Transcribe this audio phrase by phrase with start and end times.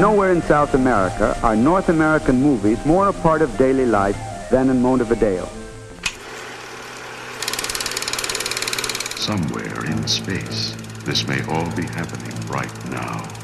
[0.00, 4.16] Nowhere in South America are North American movies more a part of daily life
[4.50, 5.46] than in Montevideo.
[9.16, 13.39] Somewhere in space, this may all be happening right now.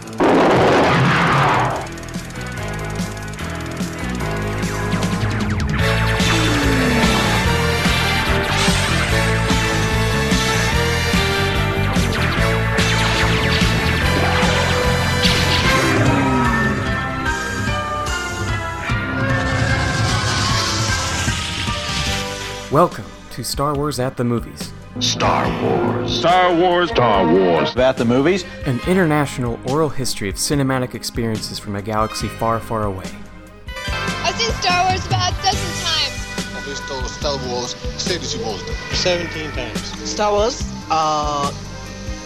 [22.72, 26.20] Welcome to Star Wars at the Movies, Star Wars.
[26.20, 26.90] Star Wars.
[26.90, 27.76] Star Wars.
[27.78, 32.84] At the movies, an international oral history of cinematic experiences from a galaxy far, far
[32.84, 33.06] away.
[33.78, 36.16] I've seen Star Wars about a dozen times.
[36.54, 38.68] Ho visto Star Wars 16 volte.
[38.94, 40.10] 17 times.
[40.10, 40.62] Star Wars?
[40.90, 41.52] Uh,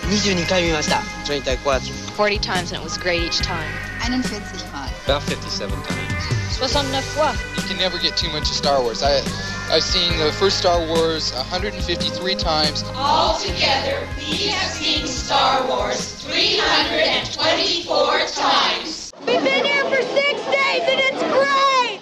[0.05, 1.02] 22回見ました。
[1.26, 1.80] 34.
[2.16, 3.70] 40 times and it was great each time.
[4.01, 4.90] 41 Mal.
[5.05, 6.13] About 57 times.
[6.51, 7.34] 69 fois.
[7.57, 9.04] You can never get too much of Star Wars.
[9.04, 9.21] I,
[9.71, 12.82] I've seen the first Star Wars 153 times.
[12.82, 19.13] Altogether, we have seen Star Wars 324 times.
[19.21, 22.01] We've been here for six days and it's great!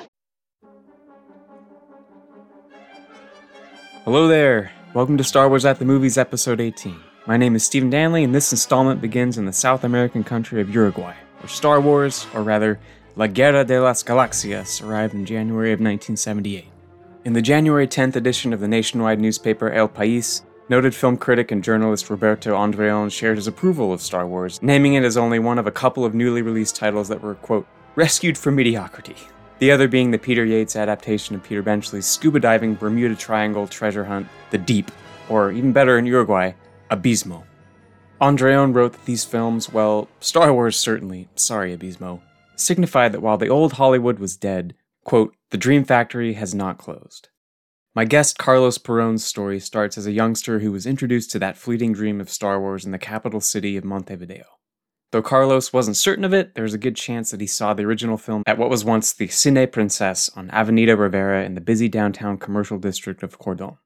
[4.05, 4.73] Hello there.
[4.95, 6.99] Welcome to Star Wars at the Movies, episode 18.
[7.27, 10.71] My name is Stephen Danley, and this installment begins in the South American country of
[10.71, 12.81] Uruguay, where Star Wars, or rather,
[13.15, 16.65] La Guerra de las Galaxias, arrived in January of 1978.
[17.29, 21.63] In the January 10th edition of the nationwide newspaper El País, noted film critic and
[21.63, 25.67] journalist Roberto Andreon shared his approval of Star Wars, naming it as only one of
[25.67, 29.15] a couple of newly released titles that were, quote, rescued from mediocrity.
[29.59, 34.07] The other being the Peter Yates adaptation of Peter Benchley's scuba diving Bermuda Triangle treasure
[34.07, 34.91] hunt, The Deep,
[35.29, 36.53] or even better in Uruguay,
[36.91, 37.43] Abismo.
[38.23, 42.23] Andreon wrote that these films, well, Star Wars certainly, sorry Abismo,
[42.57, 47.29] signified that while the old Hollywood was dead, quote, the Dream Factory has not closed.
[47.95, 51.93] My guest Carlos Peron's story starts as a youngster who was introduced to that fleeting
[51.93, 54.45] dream of Star Wars in the capital city of Montevideo.
[55.11, 58.19] Though Carlos wasn't certain of it, there's a good chance that he saw the original
[58.19, 62.37] film at what was once the Cine Princess on Avenida Rivera in the busy downtown
[62.37, 63.79] commercial district of Cordon.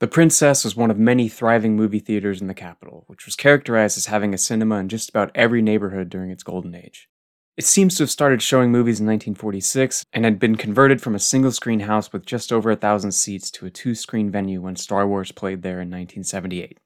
[0.00, 3.98] The Princess was one of many thriving movie theaters in the capital, which was characterized
[3.98, 7.08] as having a cinema in just about every neighborhood during its golden age.
[7.56, 11.20] It seems to have started showing movies in 1946 and had been converted from a
[11.20, 14.74] single screen house with just over a thousand seats to a two screen venue when
[14.74, 16.78] Star Wars played there in 1978.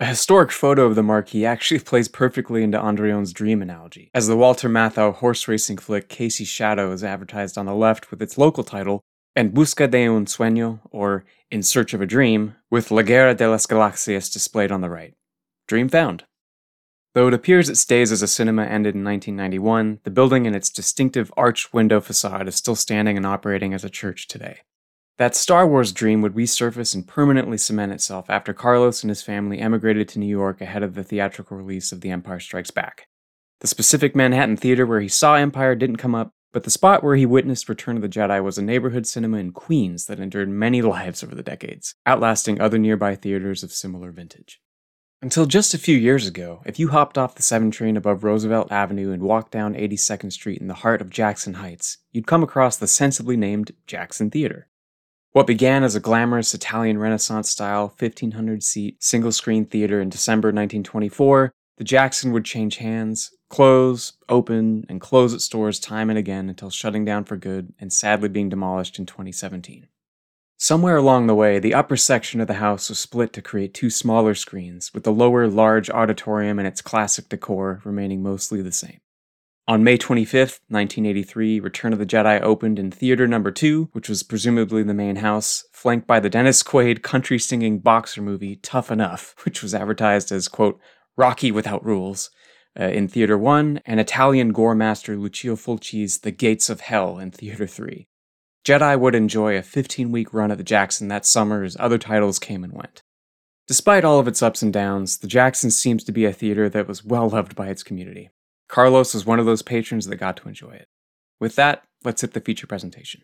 [0.00, 4.36] A historic photo of the marquee actually plays perfectly into Andreon's dream analogy, as the
[4.36, 8.64] Walter Matthau horse racing flick Casey Shadow is advertised on the left with its local
[8.64, 9.02] title,
[9.36, 13.46] En Busca de un Sueño, or In Search of a Dream, with La Guerra de
[13.46, 15.12] las Galaxias displayed on the right.
[15.66, 16.24] Dream found.
[17.18, 20.70] Though it appears it stays as a cinema ended in 1991, the building and its
[20.70, 24.58] distinctive arched window facade is still standing and operating as a church today.
[25.16, 29.58] That Star Wars dream would resurface and permanently cement itself after Carlos and his family
[29.58, 33.08] emigrated to New York ahead of the theatrical release of The Empire Strikes Back.
[33.62, 37.16] The specific Manhattan theater where he saw Empire didn't come up, but the spot where
[37.16, 40.82] he witnessed Return of the Jedi was a neighborhood cinema in Queens that endured many
[40.82, 44.60] lives over the decades, outlasting other nearby theaters of similar vintage.
[45.20, 48.70] Until just a few years ago, if you hopped off the 7 train above Roosevelt
[48.70, 52.76] Avenue and walked down 82nd Street in the heart of Jackson Heights, you'd come across
[52.76, 54.68] the sensibly named Jackson Theater.
[55.32, 60.48] What began as a glamorous Italian Renaissance style 1500 seat single screen theater in December
[60.50, 66.48] 1924, the Jackson would change hands, close, open, and close its doors time and again
[66.48, 69.88] until shutting down for good and sadly being demolished in 2017.
[70.60, 73.90] Somewhere along the way, the upper section of the house was split to create two
[73.90, 78.98] smaller screens, with the lower large auditorium and its classic decor remaining mostly the same.
[79.68, 84.24] On May 25th, 1983, Return of the Jedi opened in Theater Number 2, which was
[84.24, 89.36] presumably the main house, flanked by the Dennis Quaid country singing boxer movie Tough Enough,
[89.44, 90.80] which was advertised as, quote,
[91.16, 92.30] Rocky Without Rules,
[92.78, 97.30] uh, in Theater 1, and Italian gore master Lucio Fulci's The Gates of Hell in
[97.30, 98.07] Theater 3.
[98.68, 102.38] Jedi would enjoy a 15 week run at the Jackson that summer as other titles
[102.38, 103.00] came and went.
[103.66, 106.86] Despite all of its ups and downs, the Jackson seems to be a theater that
[106.86, 108.28] was well loved by its community.
[108.68, 110.86] Carlos was one of those patrons that got to enjoy it.
[111.40, 113.22] With that, let's hit the feature presentation.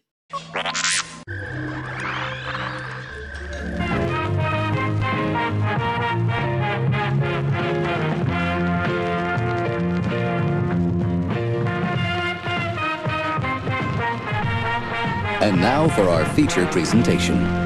[15.45, 17.64] And now for our feature presentation.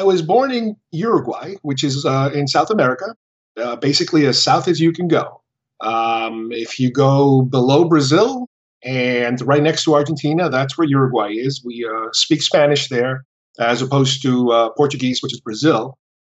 [0.00, 3.14] I was born in Uruguay, which is uh, in South America,
[3.58, 5.42] uh, basically as south as you can go.
[5.82, 8.48] Um, if you go below Brazil
[8.82, 11.62] and right next to Argentina, that's where Uruguay is.
[11.62, 13.26] We uh, speak Spanish there
[13.58, 15.98] as opposed to uh, Portuguese, which is Brazil.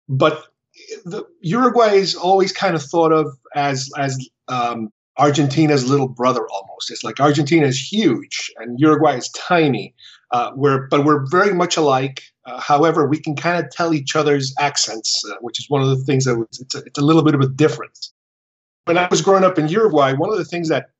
[0.08, 0.42] But
[1.04, 4.16] the, Uruguay is always kind of thought of as as
[4.48, 6.90] um, Argentina's little brother almost.
[6.90, 9.94] It's like Argentina is huge and Uruguay is tiny.
[10.30, 12.22] Uh, we're but we're very much alike.
[12.46, 15.88] Uh, however, we can kind of tell each other's accents, uh, which is one of
[15.88, 18.12] the things that was, it's, a, it's a little bit of a difference.
[18.84, 20.90] When I was growing up in Uruguay, one of the things that,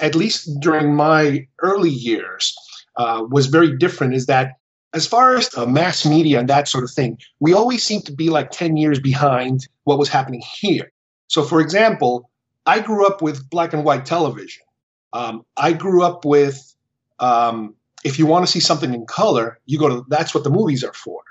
[0.00, 2.54] at least during my early years,
[2.96, 4.54] uh, was very different is that
[4.94, 8.30] as far as mass media and that sort of thing, we always seem to be
[8.30, 10.90] like 10 years behind what was happening here.
[11.28, 12.30] So, for example,
[12.64, 14.62] I grew up with black and white television.
[15.12, 16.74] Um, I grew up with
[17.18, 20.50] um, if you want to see something in color, you go to that's what the
[20.50, 21.22] movies are for.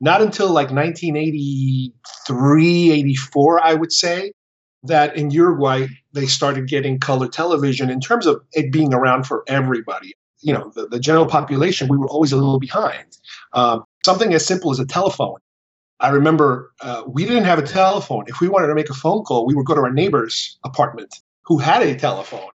[0.00, 4.32] Not until like 1983, 84, I would say,
[4.82, 9.42] that in Uruguay they started getting color television in terms of it being around for
[9.48, 10.14] everybody.
[10.40, 13.16] You know, the, the general population, we were always a little behind.
[13.52, 15.38] Um, something as simple as a telephone.
[15.98, 18.24] I remember uh, we didn't have a telephone.
[18.26, 21.20] If we wanted to make a phone call, we would go to our neighbor's apartment
[21.46, 22.50] who had a telephone.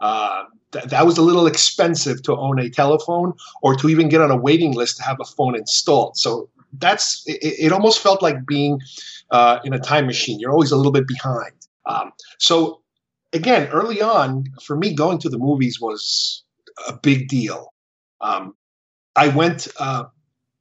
[0.00, 0.44] Uh,
[0.76, 3.32] th- that was a little expensive to own a telephone
[3.62, 6.16] or to even get on a waiting list to have a phone installed.
[6.16, 8.80] So that's it, it almost felt like being
[9.30, 10.38] uh, in a time machine.
[10.38, 11.52] You're always a little bit behind.
[11.86, 12.82] Um, so
[13.32, 16.44] again, early on, for me, going to the movies was
[16.88, 17.72] a big deal.
[18.20, 18.54] Um,
[19.14, 20.04] I went uh,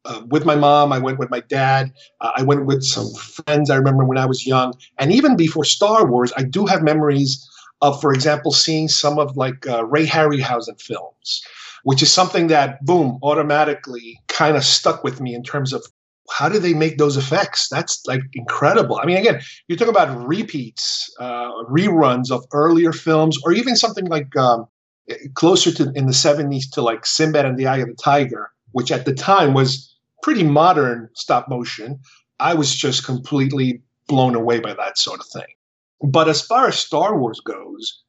[0.05, 0.93] uh, with my mom.
[0.93, 1.91] I went with my dad.
[2.21, 3.69] Uh, I went with some friends.
[3.69, 7.49] I remember when I was young, and even before Star Wars, I do have memories
[7.81, 11.41] of, for example, seeing some of like uh, Ray Harryhausen films,
[11.83, 15.85] which is something that, boom, automatically kind of stuck with me in terms of
[16.31, 17.69] how do they make those effects?
[17.69, 18.97] That's like incredible.
[18.97, 24.05] I mean, again, you talk about repeats, uh, reruns of earlier films, or even something
[24.05, 24.67] like um,
[25.35, 28.91] closer to in the 70s to like Sinbad and the Eye of the Tiger, which
[28.91, 31.99] at the time was pretty modern stop motion.
[32.39, 35.54] I was just completely blown away by that sort of thing.
[36.01, 38.03] But as far as Star Wars goes,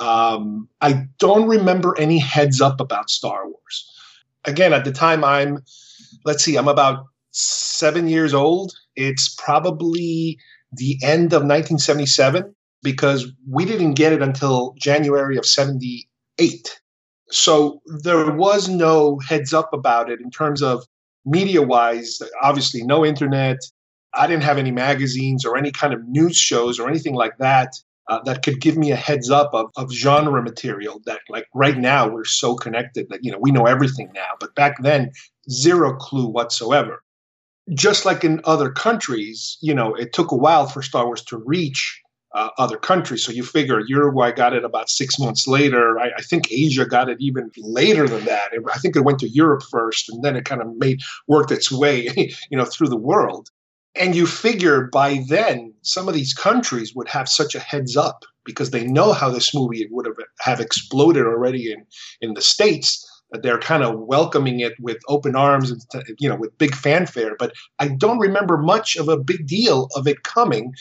[0.00, 3.90] um, I don't remember any heads up about Star Wars.
[4.44, 5.62] Again, at the time, I'm,
[6.24, 8.72] let's see, I'm about seven years old.
[8.96, 10.38] It's probably
[10.72, 16.80] the end of 1977 because we didn't get it until January of 78.
[17.30, 20.84] So there was no heads up about it in terms of
[21.24, 22.20] media wise.
[22.42, 23.58] Obviously, no internet,
[24.16, 27.74] I didn't have any magazines or any kind of news shows or anything like that
[28.08, 31.78] uh, that could give me a heads up of, of genre material that like right
[31.78, 35.10] now we're so connected that you know we know everything now but back then
[35.50, 37.02] zero clue whatsoever.
[37.72, 41.38] Just like in other countries you know it took a while for star wars to
[41.38, 42.00] reach
[42.34, 43.24] uh, other countries.
[43.24, 46.00] So you figure uruguay got it about six months later.
[46.00, 48.50] I, I, think asia got it even later than that.
[48.72, 51.72] I think it went to europe first and then it kind of made worked its
[51.72, 52.08] way
[52.50, 53.50] you know through the world
[53.96, 58.24] and you figure by then some of these countries would have such a heads up
[58.44, 61.86] because they know how this movie would have, have exploded already in,
[62.20, 65.82] in the States that they're kind of welcoming it with open arms and
[66.18, 67.36] you know with big fanfare.
[67.38, 70.74] But I don't remember much of a big deal of it coming.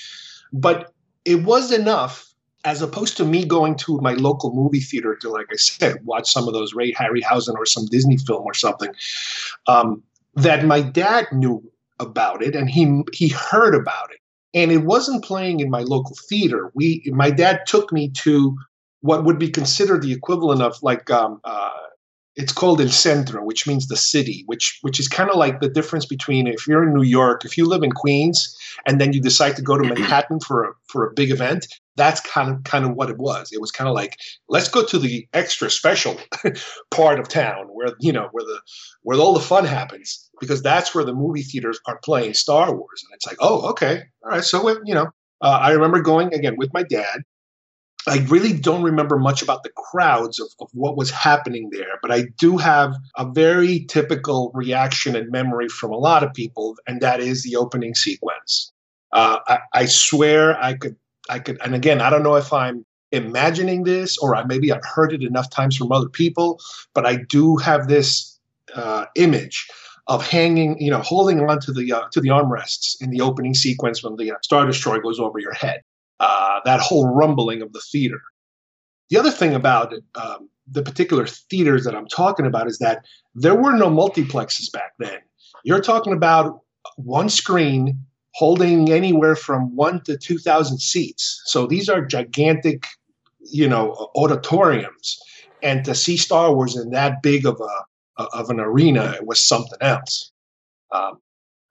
[0.52, 0.94] But
[1.26, 2.34] it was enough
[2.66, 6.32] as opposed to me going to my local movie theater to, like I said, watch
[6.32, 8.94] some of those Ray Harryhausen or some Disney film or something,
[9.68, 10.04] um,
[10.36, 11.64] that my dad knew
[12.00, 14.20] about it and he he heard about it.
[14.56, 16.72] And it wasn't playing in my local theater.
[16.76, 18.56] We my dad took me to
[19.02, 21.70] what would be considered the equivalent of like um, uh,
[22.36, 25.70] it's called el centro which means the city which which is kind of like the
[25.70, 29.22] difference between if you're in new york if you live in queens and then you
[29.22, 32.86] decide to go to manhattan for a for a big event that's kind of kind
[32.86, 33.52] of what it was.
[33.52, 34.18] It was kind of like
[34.50, 36.18] let's go to the extra special
[36.92, 38.60] part of town where you know where the
[39.04, 43.04] where all the fun happens because that's where the movie theaters are playing star wars.
[43.06, 45.08] And it's like oh okay all right so you know
[45.42, 47.22] uh, i remember going again with my dad
[48.08, 52.12] I really don't remember much about the crowds of, of what was happening there, but
[52.12, 57.02] I do have a very typical reaction and memory from a lot of people, and
[57.02, 58.72] that is the opening sequence.
[59.14, 60.98] Uh, I, I, swear I could,
[61.30, 64.84] I could, and again, I don't know if I'm imagining this or I, maybe I've
[64.84, 66.60] heard it enough times from other people,
[66.94, 68.38] but I do have this
[68.76, 69.70] uh, image
[70.08, 73.54] of hanging, you know, holding on to the uh, to the armrests in the opening
[73.54, 75.82] sequence when the uh, Star Destroyer goes over your head
[76.20, 78.22] uh, that whole rumbling of the theater.
[79.10, 83.06] The other thing about um, the particular theaters that I'm talking about is that
[83.36, 85.20] there were no multiplexes back then.
[85.64, 86.62] You're talking about
[86.98, 88.00] one screen
[88.34, 91.42] holding anywhere from one to 2,000 seats.
[91.46, 92.86] So these are gigantic,
[93.52, 95.20] you know, auditoriums.
[95.62, 97.84] And to see Star Wars in that big of a
[98.16, 100.32] of an arena was something else.
[100.92, 101.20] Um,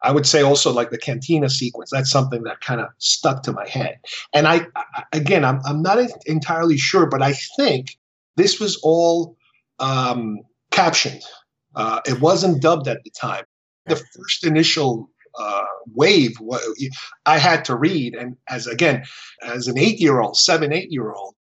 [0.02, 1.90] I would say also like the cantina sequence.
[1.90, 3.98] That's something that kind of stuck to my head.
[4.34, 7.98] And I, I again, I'm I'm not entirely sure, but I think
[8.36, 9.36] this was all
[9.78, 10.40] um,
[10.70, 11.22] captioned.
[11.74, 13.44] Uh, it wasn't dubbed at the time.
[13.86, 16.62] The first initial uh, wave what
[17.26, 19.04] I had to read, and as again,
[19.42, 21.34] as an eight-year-old, seven, eight-year-old,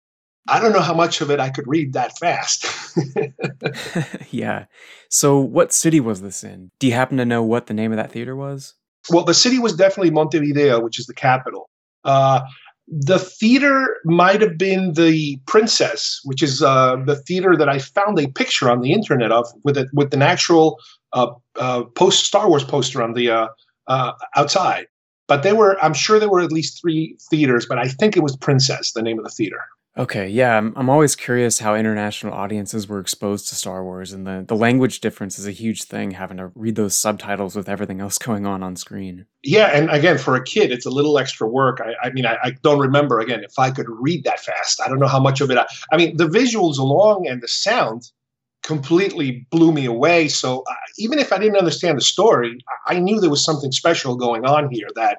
[0.48, 2.66] I don't know how much of it I could read that fast.
[4.32, 4.64] yeah.
[5.10, 6.70] So, what city was this in?
[6.78, 8.74] Do you happen to know what the name of that theater was?
[9.10, 11.68] Well, the city was definitely Montevideo, which is the capital.
[12.04, 12.40] Uh,
[12.88, 18.18] the theater might have been the Princess, which is uh, the theater that I found
[18.18, 20.78] a picture on the internet of with it with an actual
[21.12, 23.48] uh, uh, post Star Wars poster on the uh,
[23.86, 24.86] uh, outside.
[25.26, 28.22] But there were, I'm sure there were at least three theaters, but I think it
[28.22, 29.60] was Princess, the name of the theater.
[29.98, 34.24] Okay, yeah, I'm, I'm always curious how international audiences were exposed to Star Wars, and
[34.24, 38.00] the, the language difference is a huge thing, having to read those subtitles with everything
[38.00, 39.26] else going on on screen.
[39.42, 41.80] Yeah, and again, for a kid, it's a little extra work.
[41.80, 44.80] I, I mean, I, I, don't remember, again, if I could read that fast.
[44.80, 47.48] I don't know how much of it I, I mean, the visuals along and the
[47.48, 48.12] sound
[48.62, 50.28] completely blew me away.
[50.28, 53.72] So uh, even if I didn't understand the story, I, I knew there was something
[53.72, 55.18] special going on here that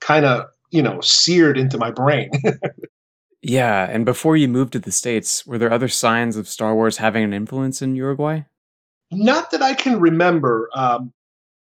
[0.00, 2.30] kind of, you know, seared into my brain.
[3.42, 6.96] Yeah, and before you moved to the States, were there other signs of Star Wars
[6.96, 8.42] having an influence in Uruguay?
[9.10, 10.68] Not that I can remember.
[10.74, 11.12] Um,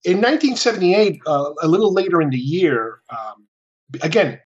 [0.03, 3.47] in 1978, uh, a little later in the year, um,
[4.01, 4.39] again,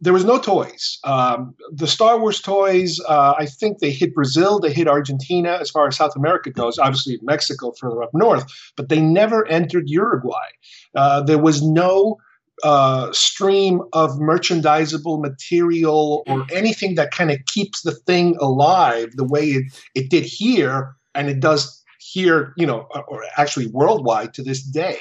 [0.00, 0.98] there was no toys.
[1.04, 5.70] Um, the Star Wars toys, uh, I think they hit Brazil, they hit Argentina as
[5.70, 8.44] far as South America goes, obviously Mexico further up north,
[8.76, 10.48] but they never entered Uruguay.
[10.94, 12.18] Uh, there was no
[12.62, 19.24] uh, stream of merchandisable material or anything that kind of keeps the thing alive the
[19.24, 24.42] way it, it did here and it does here, you know, or actually worldwide to
[24.42, 24.98] this day.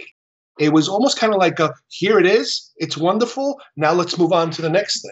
[0.59, 3.59] It was almost kind of like a here it is, it's wonderful.
[3.75, 5.11] Now let's move on to the next thing.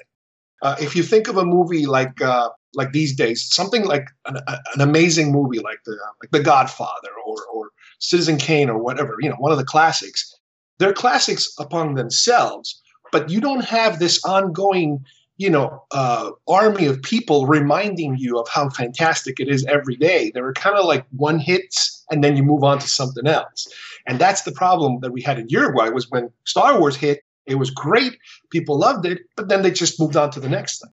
[0.62, 4.38] Uh, if you think of a movie like uh, like these days, something like an,
[4.48, 7.70] an amazing movie like the like The Godfather or or
[8.00, 10.36] Citizen Kane or whatever, you know, one of the classics
[10.82, 15.06] they're classics upon themselves, but you don't have this ongoing,
[15.38, 20.32] you know, uh, army of people reminding you of how fantastic it is every day.
[20.34, 23.68] They were kind of like one hits, and then you move on to something else.
[24.08, 27.56] And that's the problem that we had in Uruguay was when Star Wars hit, it
[27.56, 28.18] was great,
[28.50, 30.92] people loved it, but then they just moved on to the next thing.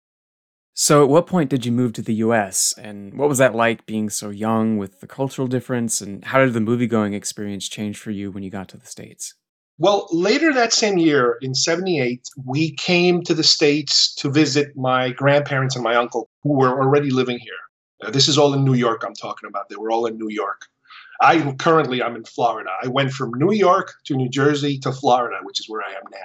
[0.75, 2.73] So, at what point did you move to the US?
[2.77, 5.99] And what was that like being so young with the cultural difference?
[5.99, 8.87] And how did the movie going experience change for you when you got to the
[8.87, 9.35] States?
[9.79, 15.11] Well, later that same year in 78, we came to the States to visit my
[15.11, 17.53] grandparents and my uncle who were already living here.
[18.03, 19.69] Uh, this is all in New York, I'm talking about.
[19.69, 20.67] They were all in New York.
[21.21, 22.69] I currently I'm in Florida.
[22.83, 26.03] I went from New York to New Jersey to Florida, which is where I am
[26.11, 26.17] now.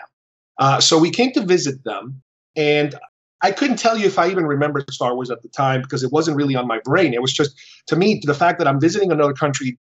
[0.59, 2.21] Uh, so we came to visit them,
[2.57, 2.95] and
[3.43, 6.11] I couldn't tell you if I even remembered Star Wars at the time because it
[6.11, 7.15] wasn't really on my brain.
[7.15, 7.55] It was just
[7.87, 9.79] to me the fact that I'm visiting another country,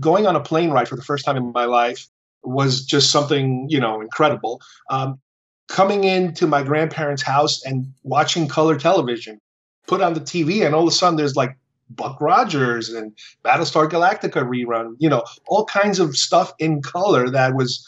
[0.00, 2.08] going on a plane ride for the first time in my life,
[2.44, 4.60] was just something you know incredible.
[4.90, 5.20] Um,
[5.68, 9.40] coming into my grandparents' house and watching color television,
[9.86, 11.56] put on the TV, and all of a sudden there's like
[11.90, 13.12] Buck Rogers and
[13.44, 17.86] Battlestar Galactica rerun, you know, all kinds of stuff in color that was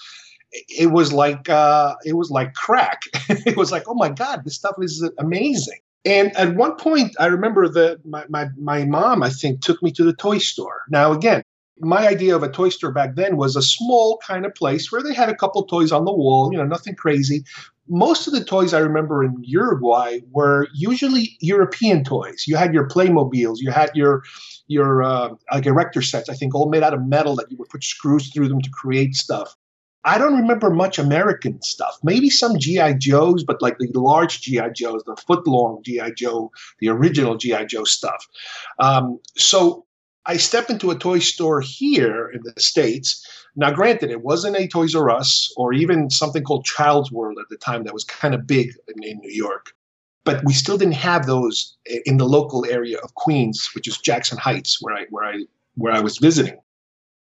[0.53, 3.03] it was like uh, it was like crack.
[3.29, 5.79] it was like, oh my god, this stuff is amazing.
[6.07, 9.91] And at one point, I remember that my, my, my mom, I think, took me
[9.93, 10.83] to the toy store.
[10.89, 11.43] Now, again,
[11.79, 15.03] my idea of a toy store back then was a small kind of place where
[15.03, 17.45] they had a couple toys on the wall, you know, nothing crazy.
[17.89, 22.45] Most of the toys I remember in Uruguay were usually European toys.
[22.47, 24.23] You had your Playmobiles, you had your
[24.69, 27.69] your uh, like erector sets, I think, all made out of metal that you would
[27.69, 29.55] put screws through them to create stuff.
[30.05, 31.99] I don't remember much American stuff.
[32.03, 36.51] Maybe some GI Joes, but like the large GI Joes, the foot long GI Joe,
[36.81, 38.27] the original GI Joe stuff.
[38.79, 39.86] Um, so
[40.27, 43.25] I step into a toy store here in the States.
[43.55, 47.49] Now, granted, it wasn't a Toys R Us or even something called Child's World at
[47.49, 49.73] the time that was kind of big in, in New York.
[50.25, 54.39] But we still didn't have those in the local area of Queens, which is Jackson
[54.39, 55.45] Heights, where I where I
[55.77, 56.59] where I was visiting.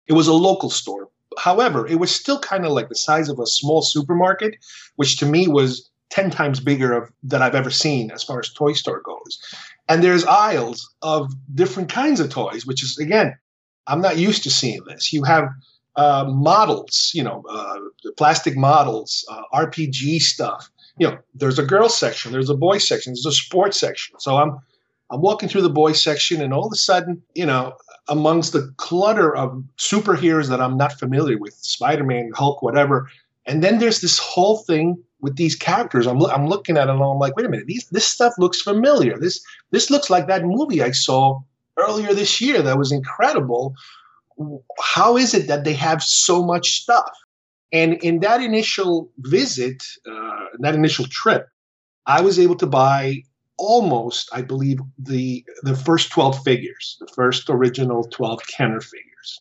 [0.06, 1.10] It was a local store.
[1.38, 4.56] However, it was still kind of like the size of a small supermarket,
[4.96, 8.48] which to me was 10 times bigger of, that I've ever seen as far as
[8.48, 9.40] toy store goes.
[9.88, 13.34] And there's aisles of different kinds of toys, which is, again,
[13.86, 15.12] I'm not used to seeing this.
[15.12, 15.48] You have
[15.96, 17.78] uh, models, you know, uh,
[18.16, 20.70] plastic models, uh, RPG stuff.
[20.98, 24.18] You know, there's a girl section, there's a boy section, there's a sports section.
[24.18, 24.58] So I'm
[25.10, 27.74] I'm walking through the boys section, and all of a sudden, you know,
[28.08, 33.08] amongst the clutter of superheroes that I'm not familiar with, Spider-Man, Hulk, whatever,
[33.46, 36.06] and then there's this whole thing with these characters.
[36.06, 38.60] I'm, I'm looking at it and I'm like, wait a minute, these, this stuff looks
[38.60, 39.18] familiar.
[39.18, 41.40] This this looks like that movie I saw
[41.78, 43.74] earlier this year that was incredible.
[44.82, 47.10] How is it that they have so much stuff?
[47.72, 51.48] And in that initial visit, uh, that initial trip,
[52.06, 53.22] I was able to buy
[53.56, 59.40] almost, I believe, the the first 12 figures, the first original 12 Kenner figures.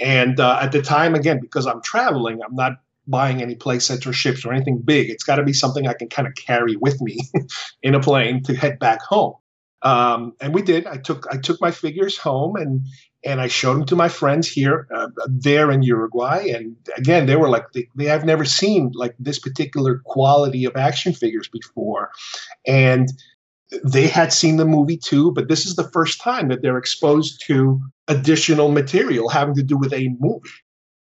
[0.00, 2.72] And uh, at the time, again, because I'm traveling, I'm not
[3.06, 5.10] buying any playsets or ships or anything big.
[5.10, 7.18] It's got to be something I can kind of carry with me
[7.82, 9.34] in a plane to head back home.
[9.82, 10.86] Um, and we did.
[10.86, 12.86] I took I took my figures home and
[13.24, 16.48] and I showed them to my friends here uh, there in Uruguay.
[16.48, 20.76] And again, they were like they, they have never seen like this particular quality of
[20.76, 22.10] action figures before,
[22.66, 23.08] and
[23.84, 25.32] they had seen the movie too.
[25.32, 29.76] But this is the first time that they're exposed to additional material having to do
[29.76, 30.48] with a movie.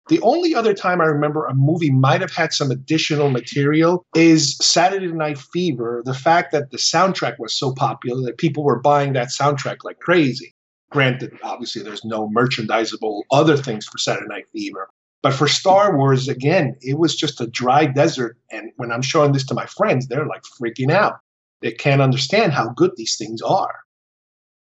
[0.08, 4.56] The only other time I remember a movie might have had some additional material is
[4.56, 6.02] Saturday Night Fever.
[6.04, 10.00] The fact that the soundtrack was so popular that people were buying that soundtrack like
[10.00, 10.54] crazy.
[10.90, 14.88] Granted, obviously, there's no merchandisable other things for Saturday Night Fever.
[15.22, 18.38] But for Star Wars, again, it was just a dry desert.
[18.50, 21.18] And when I'm showing this to my friends, they're like freaking out.
[21.60, 23.80] They can't understand how good these things are.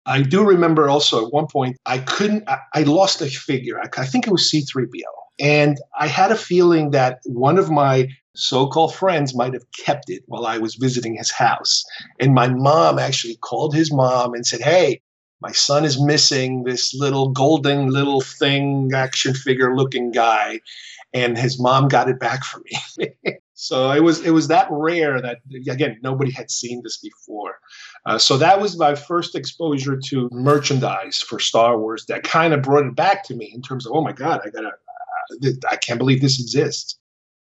[0.08, 2.48] I do remember also at one point I couldn't.
[2.48, 3.78] I, I lost a figure.
[3.78, 5.04] I, I, think it was C-3PO,
[5.40, 10.24] and I had a feeling that one of my so-called friends might have kept it
[10.28, 11.84] while I was visiting his house.
[12.20, 15.02] And my mom actually called his mom and said, "Hey,
[15.42, 20.62] my son is missing this little golden little thing, action figure looking guy."
[21.14, 22.62] And his mom got it back for
[23.00, 23.10] me.
[23.54, 27.60] so it was it was that rare that again nobody had seen this before.
[28.06, 32.62] Uh, so that was my first exposure to merchandise for Star Wars that kind of
[32.62, 34.72] brought it back to me in terms of, oh my God, I gotta,
[35.70, 36.98] I can't believe this exists.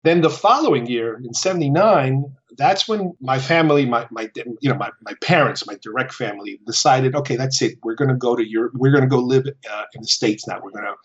[0.03, 2.25] Then the following year in 79,
[2.57, 7.15] that's when my family, my, my you know, my, my parents, my direct family decided,
[7.15, 7.77] okay, that's it.
[7.83, 8.73] We're going to go to Europe.
[8.75, 10.59] We're going to go live uh, in the States now.
[10.63, 10.95] We're going to,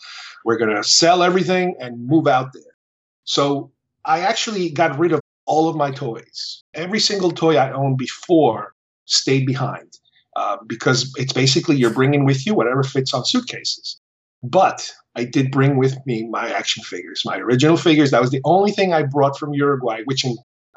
[0.45, 2.63] we're going to sell everything and move out there.
[3.25, 3.71] So
[4.07, 6.63] I actually got rid of all of my toys.
[6.75, 9.99] Every single toy I owned before stayed behind
[10.37, 14.01] uh, because it's basically you're bringing with you whatever fits on suitcases.
[14.43, 18.11] But I did bring with me my action figures, my original figures.
[18.11, 20.25] That was the only thing I brought from Uruguay, which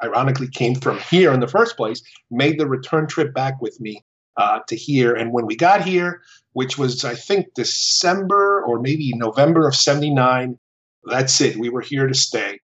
[0.02, 4.02] ironically came from here in the first place, made the return trip back with me
[4.38, 5.14] uh, to here.
[5.14, 6.22] And when we got here,
[6.54, 10.58] which was, I think, December or maybe November of 79,
[11.04, 11.56] that's it.
[11.56, 12.60] We were here to stay.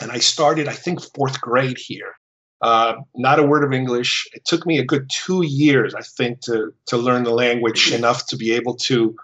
[0.00, 2.14] And I started, I think, fourth grade here.
[2.62, 4.28] Uh, not a word of English.
[4.32, 8.26] It took me a good two years, I think, to to learn the language enough
[8.26, 9.16] to be able to,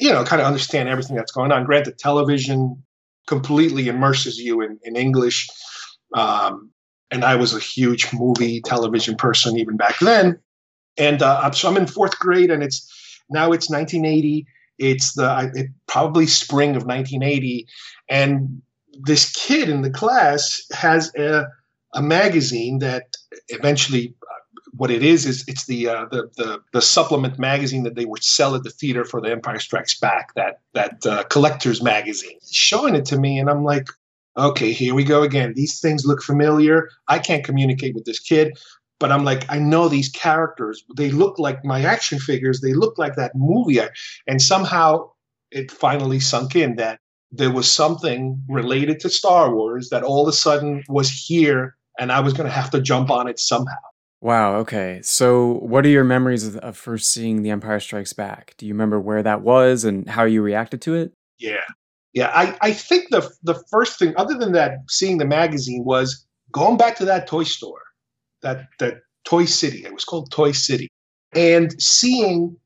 [0.00, 1.64] you know, kind of understand everything that's going on.
[1.64, 2.82] Granted, television
[3.26, 5.48] completely immerses you in, in English.
[6.14, 6.70] Um,
[7.10, 10.38] and I was a huge movie television person even back then.
[10.96, 14.46] And uh, so I'm in fourth grade, and it's now it's 1980.
[14.78, 17.66] It's the it, probably spring of 1980,
[18.10, 18.60] and
[19.00, 21.46] this kid in the class has a
[21.94, 23.16] a magazine that
[23.48, 24.34] eventually uh,
[24.74, 28.24] what it is is it's the, uh, the, the the supplement magazine that they would
[28.24, 32.38] sell at the theater for the Empire Strikes Back that that uh, collector's magazine.
[32.50, 33.88] Showing it to me and I'm like
[34.36, 35.52] okay here we go again.
[35.54, 36.88] These things look familiar.
[37.08, 38.56] I can't communicate with this kid
[38.98, 40.84] but I'm like I know these characters.
[40.96, 42.60] They look like my action figures.
[42.60, 43.80] They look like that movie.
[44.28, 45.10] And somehow
[45.50, 47.00] it finally sunk in that
[47.32, 52.12] there was something related to Star Wars that all of a sudden was here and
[52.12, 53.74] I was going to have to jump on it somehow.
[54.22, 54.54] Wow.
[54.58, 55.00] Okay.
[55.02, 58.54] So, what are your memories of, of, first seeing The Empire Strikes Back?
[58.56, 61.12] Do you remember where that was and how you reacted to it?
[61.40, 61.64] Yeah.
[62.12, 62.30] Yeah.
[62.32, 66.76] I, I think the the first thing, other than that, seeing the magazine was going
[66.76, 67.82] back to that toy store,
[68.42, 69.84] that that Toy City.
[69.84, 70.88] It was called Toy City,
[71.34, 72.56] and seeing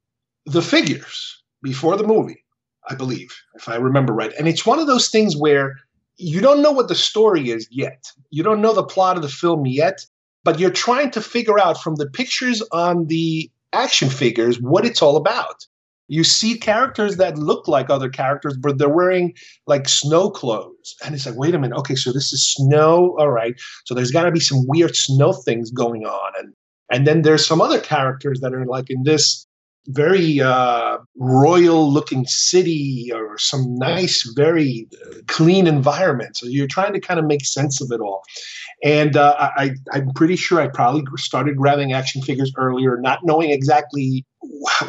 [0.45, 2.45] the figures before the movie.
[2.89, 4.33] I believe, if I remember right.
[4.39, 5.75] And it's one of those things where
[6.19, 8.05] you don't know what the story is yet.
[8.31, 10.07] You don't know the plot of the film yet,
[10.47, 15.03] but you're trying to figure out from the pictures on the action figures what it's
[15.03, 15.67] all about.
[16.07, 19.35] You see characters that look like other characters, but they're wearing
[19.67, 20.95] like snow clothes.
[21.05, 23.17] And it's like, wait a minute, okay, so this is snow.
[23.19, 23.61] All right.
[23.87, 26.33] So there's gotta be some weird snow things going on.
[26.39, 26.55] And
[26.93, 29.49] and then there's some other characters that are like in this
[29.89, 36.37] very uh, royal looking city or some nice, very uh, clean environment.
[36.37, 38.23] So you're trying to kind of make sense of it all.
[38.85, 43.51] And uh, I, I'm pretty sure I probably started grabbing action figures earlier, not knowing
[43.51, 44.25] exactly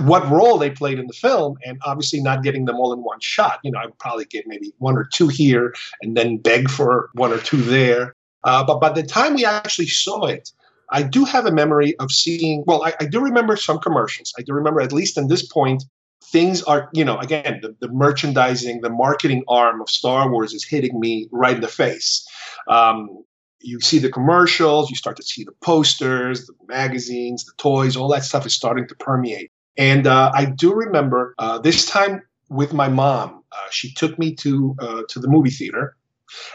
[0.01, 3.19] what role they played in the film, and obviously not getting them all in one
[3.21, 3.59] shot.
[3.63, 7.09] You know, I would probably get maybe one or two here and then beg for
[7.13, 8.15] one or two there.
[8.43, 10.51] Uh, but by the time we actually saw it,
[10.89, 14.33] I do have a memory of seeing, well, I, I, do remember some commercials.
[14.37, 15.83] I do remember, at least in this point,
[16.23, 20.63] things are, you know, again, the, the merchandising, the marketing arm of Star Wars is
[20.63, 22.25] hitting me right in the face.
[22.67, 23.23] Um,
[23.59, 28.07] you see the commercials, you start to see the posters, the magazines, the toys, all
[28.09, 29.51] that stuff is starting to permeate.
[29.77, 34.35] And uh, I do remember uh, this time with my mom, uh, she took me
[34.35, 35.95] to uh, to the movie theater,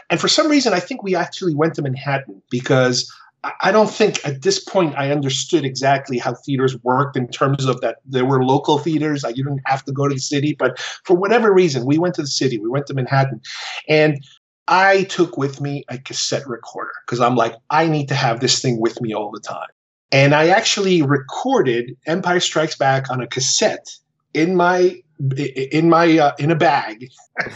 [0.09, 3.11] and for some reason, I think we actually went to Manhattan because
[3.61, 7.81] I don't think at this point I understood exactly how theaters worked in terms of
[7.81, 9.23] that there were local theaters.
[9.23, 12.21] you didn't have to go to the city, but for whatever reason, we went to
[12.21, 12.57] the city.
[12.57, 13.41] We went to Manhattan,
[13.89, 14.23] and
[14.67, 18.61] I took with me a cassette recorder because I'm like, I need to have this
[18.61, 19.67] thing with me all the time.
[20.11, 23.89] And I actually recorded Empire Strikes Back on a cassette
[24.33, 25.01] in my
[25.71, 27.09] in my uh, in a bag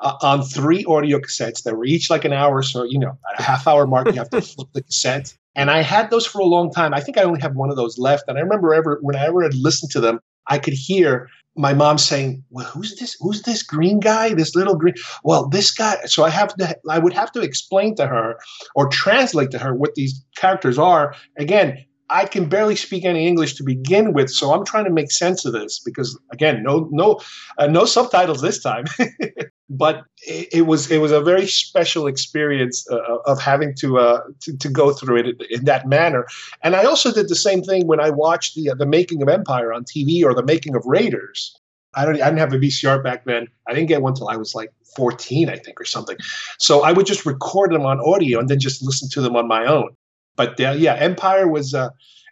[0.00, 2.62] uh, on three audio cassettes that were each like an hour.
[2.62, 5.36] So you know, a half hour mark, you have to flip the cassette.
[5.56, 6.92] And I had those for a long time.
[6.94, 8.24] I think I only have one of those left.
[8.26, 12.42] And I remember ever whenever I'd listen to them, I could hear my mom saying,
[12.50, 13.16] "Well, who's this?
[13.20, 14.34] Who's this green guy?
[14.34, 14.94] This little green?
[15.22, 18.36] Well, this guy." So I have to, I would have to explain to her
[18.74, 21.14] or translate to her what these characters are.
[21.38, 25.10] Again, I can barely speak any English to begin with, so I'm trying to make
[25.10, 27.20] sense of this because, again, no, no,
[27.58, 28.84] uh, no subtitles this time.
[29.70, 34.20] but it, it, was it was a very special experience uh, of having to, uh,
[34.40, 36.26] to, to go through it in that manner.
[36.62, 39.28] And I also did the same thing when I watched the uh, the making of
[39.28, 41.56] Empire on TV or the making of Raiders.
[41.94, 43.46] I don't I didn't have a VCR back then.
[43.68, 46.16] I didn't get one until I was like 14, I think, or something.
[46.58, 49.48] So I would just record them on audio and then just listen to them on
[49.48, 49.90] my own.
[50.36, 51.90] But uh, yeah, Empire was uh,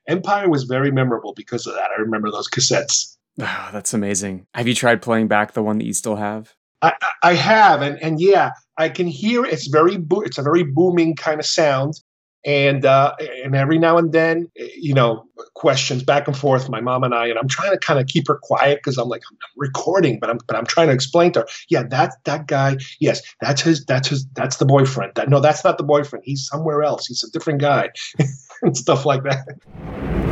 [0.08, 1.90] Empire was very memorable because of that.
[1.96, 3.16] I remember those cassettes.
[3.40, 4.46] Oh, that's amazing.
[4.54, 6.54] Have you tried playing back the one that you still have?
[6.82, 6.92] I,
[7.22, 11.14] I have, and and yeah, I can hear it's very bo- it's a very booming
[11.14, 12.00] kind of sound,
[12.44, 13.14] and uh,
[13.44, 16.68] and every now and then, you know, questions back and forth.
[16.68, 19.08] My mom and I, and I'm trying to kind of keep her quiet because I'm
[19.08, 21.46] like I'm recording, but I'm but I'm trying to explain to her.
[21.68, 22.78] Yeah, that that guy.
[22.98, 23.84] Yes, that's his.
[23.84, 24.26] That's his.
[24.34, 25.12] That's the boyfriend.
[25.14, 26.24] That no, that's not the boyfriend.
[26.26, 27.06] He's somewhere else.
[27.06, 27.90] He's a different guy,
[28.62, 30.31] and stuff like that.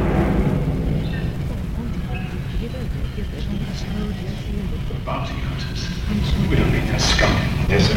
[6.50, 7.30] We don't need that scum.
[7.70, 7.94] Yes, sir.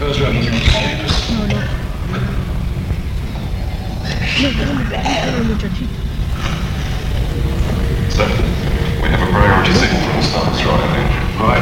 [0.00, 0.56] Those rebels are
[1.36, 1.60] No, no.
[8.08, 8.24] Sir,
[9.04, 10.80] we have a priority signal from the Star Destroyer
[11.36, 11.60] Right.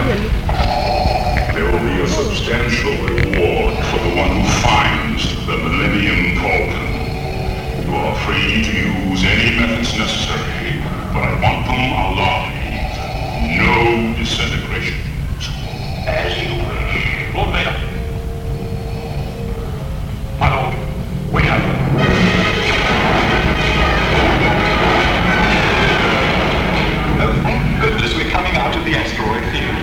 [1.53, 6.87] There will be a substantial reward for the one who finds the Millennium Falcon.
[7.83, 8.71] You are free to
[9.11, 10.79] use any methods necessary,
[11.13, 12.55] but I want them alive.
[13.59, 15.06] No disintegrations.
[16.07, 17.77] Lord Vader.
[20.39, 21.67] My lord, oh, we have
[28.31, 29.77] coming out of the asteroid field.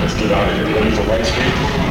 [0.00, 0.66] Let's get out of here.
[0.74, 1.89] Ready for light speed?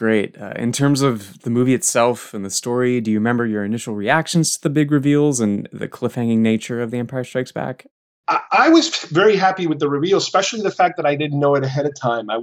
[0.00, 0.40] Great.
[0.40, 3.94] Uh, in terms of the movie itself and the story, do you remember your initial
[3.94, 7.86] reactions to the big reveals and the cliffhanging nature of The Empire Strikes Back?
[8.26, 11.64] I, was very happy with the reveal, especially the fact that I didn't know it
[11.64, 12.30] ahead of time.
[12.30, 12.40] I,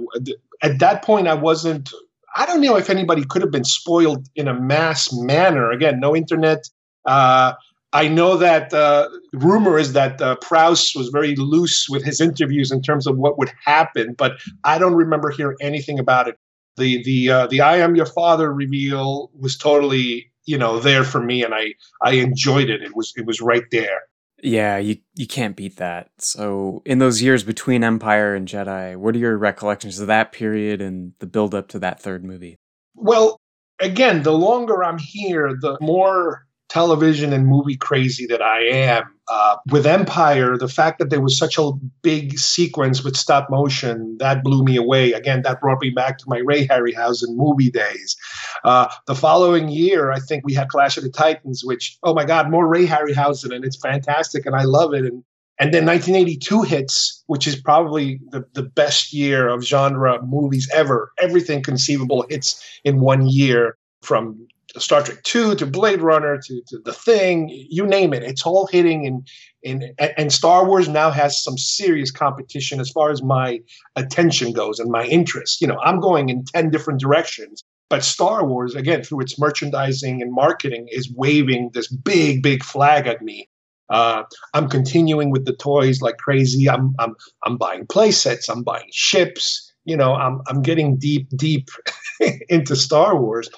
[0.62, 1.90] at that point, I wasn't.
[2.36, 5.72] I don't know if anybody could have been spoiled in a mass manner.
[5.72, 6.68] Again, no internet.
[7.06, 7.54] Uh,
[7.92, 12.70] I know that uh, rumor is that uh, Prowse was very loose with his interviews
[12.70, 16.36] in terms of what would happen, but I don't remember hearing anything about it.
[16.78, 21.22] The the uh, the I am your father reveal was totally you know there for
[21.22, 22.82] me, and I I enjoyed it.
[22.82, 24.02] It was it was right there.
[24.42, 26.10] Yeah, you you can't beat that.
[26.18, 30.80] So in those years between Empire and Jedi, what are your recollections of that period
[30.80, 32.56] and the build up to that third movie?
[32.94, 33.40] Well,
[33.80, 39.56] again, the longer I'm here, the more television and movie crazy that I am, uh,
[39.70, 44.44] with Empire, the fact that there was such a big sequence with stop motion that
[44.44, 45.12] blew me away.
[45.12, 48.16] Again, that brought me back to my Ray Harryhausen movie days.
[48.64, 52.24] Uh, the following year, I think we had Clash of the Titans, which oh my
[52.24, 55.04] God, more Ray Harryhausen, and it's fantastic, and I love it.
[55.04, 55.24] And
[55.60, 61.12] and then 1982 hits, which is probably the, the best year of genre movies ever.
[61.18, 66.78] Everything conceivable hits in one year from Star Trek 2 to Blade Runner to, to
[66.78, 68.22] The Thing, you name it.
[68.22, 69.26] It's all hitting and
[69.64, 73.60] and and Star Wars now has some serious competition as far as my
[73.96, 75.60] attention goes and my interest.
[75.60, 77.64] You know, I'm going in 10 different directions.
[77.90, 83.06] But Star Wars, again, through its merchandising and marketing, is waving this big, big flag
[83.06, 83.48] at me.
[83.88, 86.68] Uh, I'm continuing with the toys like crazy.
[86.68, 88.48] I'm I'm I'm buying play sets.
[88.48, 89.67] I'm buying ships.
[89.88, 91.70] You know, I'm I'm getting deep deep
[92.50, 93.48] into Star Wars.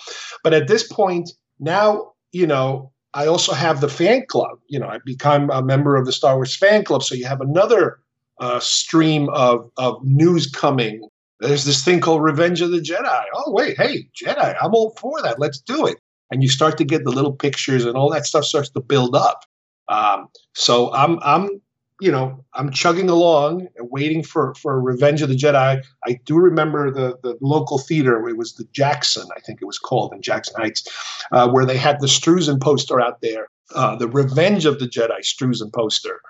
[0.45, 4.59] But at this point now, you know, I also have the fan club.
[4.69, 7.03] You know, I become a member of the Star Wars fan club.
[7.03, 7.99] So you have another
[8.39, 11.03] uh, stream of of news coming.
[11.41, 13.25] There's this thing called Revenge of the Jedi.
[13.35, 15.41] Oh wait, hey Jedi, I'm all for that.
[15.41, 15.99] Let's do it.
[16.31, 19.17] And you start to get the little pictures and all that stuff starts to build
[19.17, 19.41] up.
[19.89, 21.61] Um, so I'm I'm
[22.01, 25.83] you know I'm chugging along and waiting for for Revenge of the Jedi.
[26.07, 28.29] I do remember the the local theater.
[28.29, 30.85] It was the Jackson, I think it was called in Jackson Heights,
[31.33, 35.21] uh, where they had the Struzan poster out there, uh, the Revenge of the Jedi
[35.21, 36.21] Struzan poster.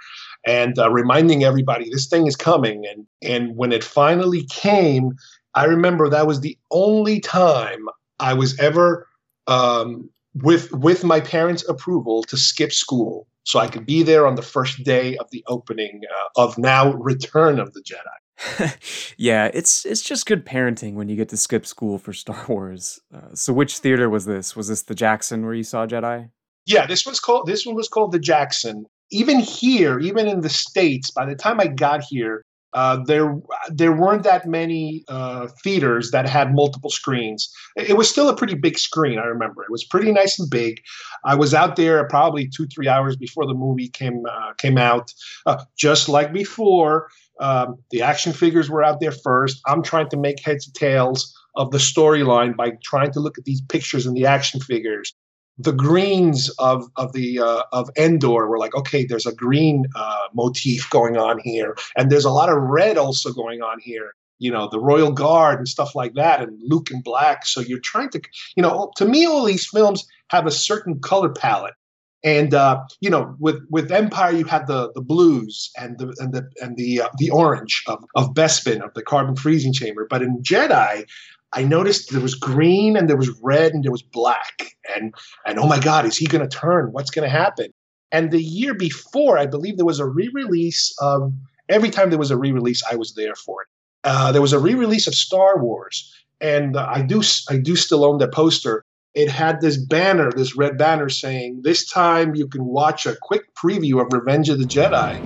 [0.46, 5.12] And uh, reminding everybody this thing is coming, and and when it finally came,
[5.54, 7.86] I remember that was the only time
[8.18, 9.06] I was ever
[9.46, 14.36] um, with with my parents' approval to skip school so I could be there on
[14.36, 18.76] the first day of the opening uh, of now Return of the Jedi.
[19.16, 23.00] yeah, it's it's just good parenting when you get to skip school for Star Wars.
[23.12, 24.54] Uh, so, which theater was this?
[24.54, 26.30] Was this the Jackson where you saw Jedi?
[26.64, 27.48] Yeah, this was called.
[27.48, 28.86] This one was called the Jackson.
[29.10, 33.36] Even here, even in the states, by the time I got here, uh, there
[33.68, 37.52] there weren't that many uh, theaters that had multiple screens.
[37.76, 39.18] It was still a pretty big screen.
[39.18, 40.80] I remember it was pretty nice and big.
[41.24, 45.12] I was out there probably two three hours before the movie came uh, came out.
[45.46, 47.08] Uh, just like before,
[47.40, 49.60] um, the action figures were out there first.
[49.66, 53.44] I'm trying to make heads and tails of the storyline by trying to look at
[53.44, 55.12] these pictures and the action figures
[55.62, 60.28] the greens of of the uh, of Endor were like, okay, there's a green uh,
[60.34, 64.14] motif going on here, and there's a lot of red also going on here.
[64.38, 67.46] You know, the Royal Guard and stuff like that, and Luke in black.
[67.46, 68.22] So you're trying to,
[68.56, 71.74] you know, to me, all these films have a certain color palette.
[72.22, 76.32] And uh, you know, with with Empire, you had the the blues and the and
[76.34, 80.06] the and the uh, the orange of of Bespin of the carbon freezing chamber.
[80.08, 81.06] But in Jedi,
[81.52, 84.76] I noticed there was green and there was red and there was black.
[84.96, 85.14] And
[85.46, 86.92] and oh my God, is he going to turn?
[86.92, 87.72] What's going to happen?
[88.12, 91.32] And the year before, I believe there was a re-release of.
[91.68, 93.68] Every time there was a re-release, I was there for it.
[94.02, 98.04] Uh, there was a re-release of Star Wars, and uh, I do I do still
[98.04, 98.84] own that poster.
[99.14, 103.54] It had this banner, this red banner saying, "This time you can watch a quick
[103.54, 105.20] preview of Revenge of the Jedi."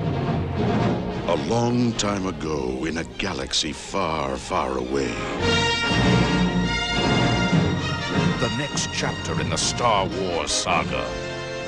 [1.29, 5.74] A long time ago, in a galaxy far, far away
[8.49, 11.09] the next chapter in the Star Wars saga.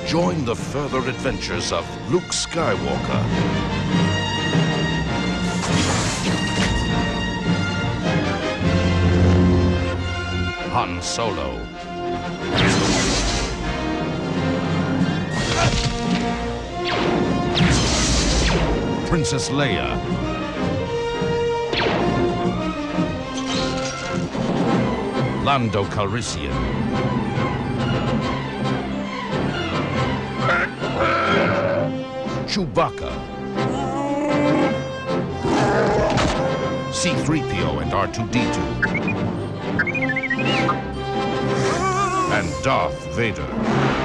[0.05, 3.23] Join the further adventures of Luke Skywalker.
[10.69, 11.57] Han Solo.
[19.07, 20.26] Princess Leia.
[25.47, 26.51] Lando Calrissian.
[32.45, 33.11] Chewbacca.
[36.91, 38.57] C-3PO and R2-D2.
[42.33, 43.96] And Darth Vader.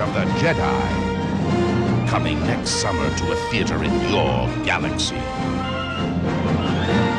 [0.00, 2.08] Of the Jedi.
[2.08, 5.16] Coming next summer to a theater in your galaxy.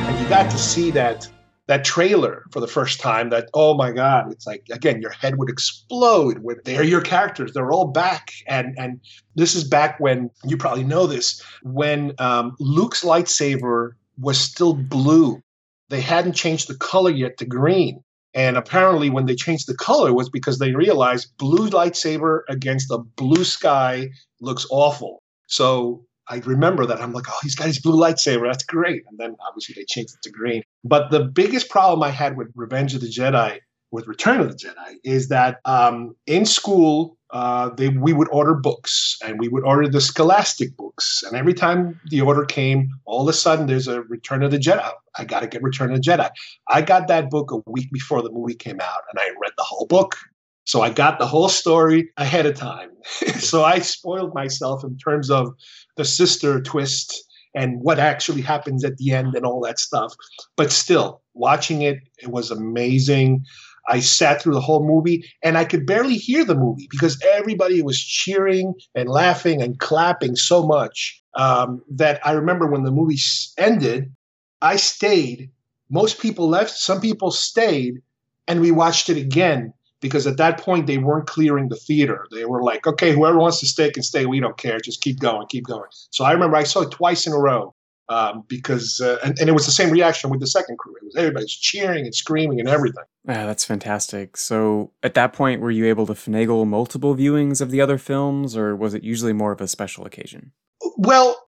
[0.07, 1.27] And you got to see that
[1.67, 5.37] that trailer for the first time that oh my god it's like again your head
[5.37, 8.99] would explode they're your characters they're all back and and
[9.35, 15.43] this is back when you probably know this when um, luke's lightsaber was still blue
[15.89, 20.13] they hadn't changed the color yet to green And apparently, when they changed the color,
[20.13, 25.21] was because they realized blue lightsaber against a blue sky looks awful.
[25.47, 27.01] So I remember that.
[27.01, 28.49] I'm like, oh, he's got his blue lightsaber.
[28.49, 29.03] That's great.
[29.09, 30.61] And then obviously they changed it to green.
[30.83, 33.59] But the biggest problem I had with Revenge of the Jedi,
[33.91, 38.55] with Return of the Jedi, is that um, in school, uh, they, we would order
[38.55, 41.23] books and we would order the Scholastic books.
[41.23, 44.57] And every time the order came, all of a sudden there's a Return of the
[44.57, 44.91] Jedi.
[45.17, 46.29] I got to get Return of the Jedi.
[46.67, 49.63] I got that book a week before the movie came out and I read the
[49.63, 50.17] whole book.
[50.65, 52.89] So I got the whole story ahead of time.
[53.39, 55.53] so I spoiled myself in terms of
[55.97, 60.13] the sister twist and what actually happens at the end and all that stuff.
[60.55, 63.45] But still, watching it, it was amazing.
[63.87, 67.81] I sat through the whole movie and I could barely hear the movie because everybody
[67.81, 73.17] was cheering and laughing and clapping so much um, that I remember when the movie
[73.57, 74.13] ended,
[74.61, 75.51] I stayed.
[75.89, 78.01] Most people left, some people stayed,
[78.47, 82.27] and we watched it again because at that point they weren't clearing the theater.
[82.31, 84.25] They were like, okay, whoever wants to stay can stay.
[84.25, 84.79] We don't care.
[84.79, 85.89] Just keep going, keep going.
[86.09, 87.73] So I remember I saw it twice in a row
[88.09, 90.95] um, because, uh, and, and it was the same reaction with the second crew.
[90.95, 93.03] It was everybody's cheering and screaming and everything.
[93.27, 94.35] Yeah, that's fantastic.
[94.35, 98.57] So at that point, were you able to finagle multiple viewings of the other films,
[98.57, 100.51] or was it usually more of a special occasion?
[100.97, 101.47] Well,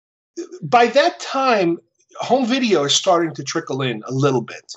[0.63, 1.79] by that time,
[2.19, 4.73] home video is starting to trickle in a little bit.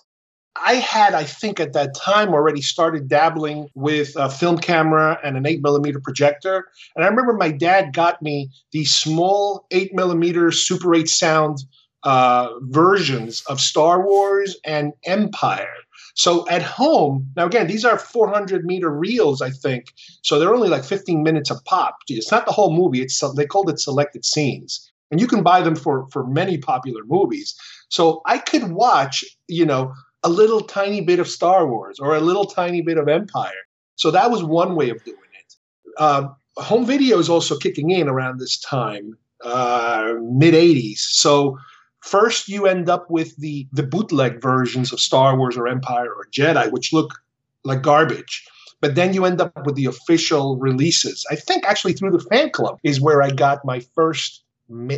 [0.65, 5.37] I had, I think, at that time already started dabbling with a film camera and
[5.37, 6.67] an eight millimeter projector.
[6.95, 11.59] And I remember my dad got me these small eight millimeter Super 8 sound
[12.05, 15.75] uh, versions of Star Wars and Empire.
[16.15, 19.93] So at home, now again, these are 400 meter reels, I think.
[20.23, 21.97] So they're only like 15 minutes a pop.
[22.09, 23.01] It's not the whole movie.
[23.01, 27.03] It's they called it selected scenes, and you can buy them for for many popular
[27.07, 27.55] movies.
[27.89, 29.93] So I could watch, you know,
[30.29, 33.63] a little tiny bit of Star Wars or a little tiny bit of Empire.
[33.97, 35.55] So that was one way of doing it.
[35.97, 40.99] Uh, home video is also kicking in around this time, uh, mid 80s.
[40.99, 41.59] So
[42.01, 46.27] first you end up with the, the bootleg versions of Star Wars or Empire or
[46.31, 47.15] Jedi, which look
[47.65, 48.47] like garbage.
[48.83, 51.25] But then you end up with the official releases.
[51.31, 54.45] I think actually through the fan club is where I got my first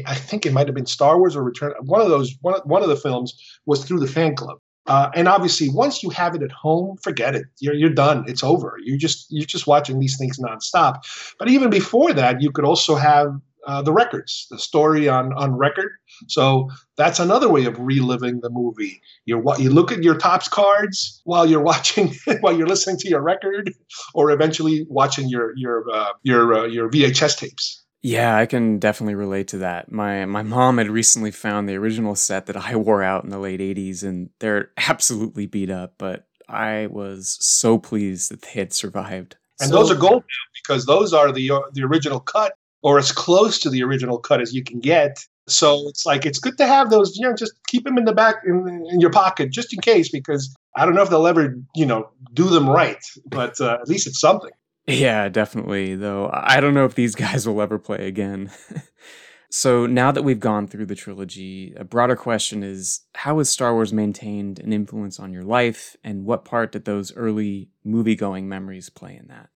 [0.05, 1.73] I think it might have been Star Wars or Return.
[1.83, 4.59] One of those, one, one of the films was through the fan club.
[4.91, 7.47] Uh, and obviously, once you have it at home, forget it.
[7.61, 8.25] You're you're done.
[8.27, 8.77] It's over.
[8.83, 11.05] You just you're just watching these things nonstop.
[11.39, 13.29] But even before that, you could also have
[13.69, 15.93] uh, the records, the story on on record.
[16.27, 19.01] So that's another way of reliving the movie.
[19.27, 23.23] You you look at your Topps cards while you're watching, while you're listening to your
[23.23, 23.73] record,
[24.13, 27.85] or eventually watching your your uh, your uh, your VHS tapes.
[28.03, 29.93] Yeah, I can definitely relate to that.
[29.93, 33.39] My my mom had recently found the original set that I wore out in the
[33.39, 38.73] late 80s and they're absolutely beat up, but I was so pleased that they had
[38.73, 39.37] survived.
[39.61, 40.25] And so, those are gold
[40.63, 44.41] because those are the uh, the original cut or as close to the original cut
[44.41, 45.25] as you can get.
[45.49, 48.13] So it's like it's good to have those, you know, just keep them in the
[48.13, 51.57] back in, in your pocket just in case because I don't know if they'll ever,
[51.75, 54.51] you know, do them right, but uh, at least it's something.
[54.87, 55.95] Yeah, definitely.
[55.95, 58.51] Though I don't know if these guys will ever play again.
[59.51, 63.75] so now that we've gone through the trilogy, a broader question is how has Star
[63.75, 68.49] Wars maintained an influence on your life, and what part did those early movie going
[68.49, 69.51] memories play in that?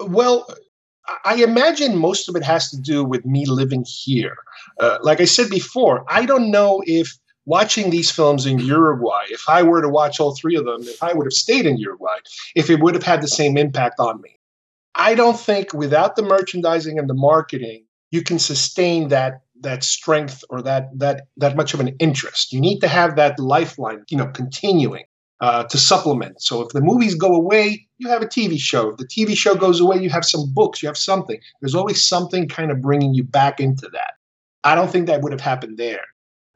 [0.00, 0.46] Well,
[1.24, 4.36] I imagine most of it has to do with me living here.
[4.78, 9.48] Uh, like I said before, I don't know if watching these films in Uruguay, if
[9.48, 12.16] I were to watch all three of them, if I would have stayed in Uruguay,
[12.54, 14.38] if it would have had the same impact on me.
[14.94, 20.42] I don't think without the merchandising and the marketing, you can sustain that that strength
[20.50, 22.52] or that that that much of an interest.
[22.52, 25.04] You need to have that lifeline, you know, continuing
[25.40, 26.42] uh, to supplement.
[26.42, 28.90] So if the movies go away, you have a TV show.
[28.90, 31.38] If the TV show goes away, you have some books, you have something.
[31.60, 34.14] There's always something kind of bringing you back into that.
[34.64, 36.04] I don't think that would have happened there.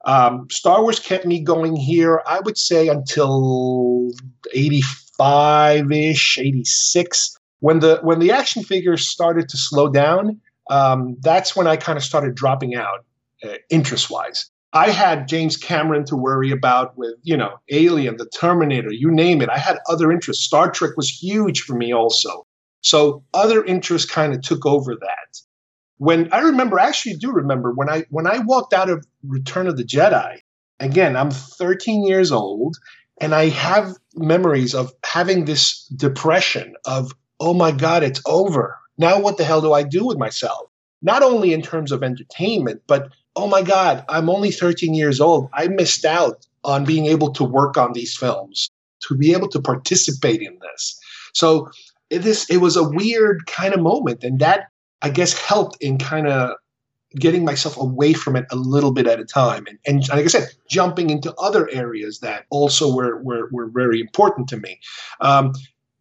[0.04, 4.10] Um, Star Wars kept me going here, I would say, until
[4.52, 7.36] 85 ish, 86.
[7.60, 10.40] When the, when the action figures started to slow down,
[10.70, 13.04] um, that's when I kind of started dropping out
[13.42, 14.50] uh, interest wise.
[14.74, 19.40] I had James Cameron to worry about with, you know, Alien, The Terminator, you name
[19.40, 19.48] it.
[19.48, 20.44] I had other interests.
[20.44, 22.44] Star Trek was huge for me also.
[22.80, 25.40] So other interests kind of took over that
[25.98, 29.66] when I remember, I actually do remember when I when I walked out of Return
[29.66, 30.38] of the Jedi.
[30.80, 32.76] Again, I'm 13 years old,
[33.20, 38.76] and I have memories of having this depression of, oh my God, it's over.
[38.98, 40.68] Now what the hell do I do with myself?
[41.00, 45.48] Not only in terms of entertainment, but oh my God, I'm only 13 years old.
[45.52, 48.70] I missed out on being able to work on these films
[49.00, 50.98] to be able to participate in this.
[51.34, 51.70] So
[52.10, 54.68] this it was a weird kind of moment, and that
[55.04, 56.56] I guess helped in kind of
[57.14, 59.66] getting myself away from it a little bit at a time.
[59.68, 64.00] And, and like i said jumping into other areas that also were were, were very
[64.00, 64.80] important to me.
[65.20, 65.52] Um,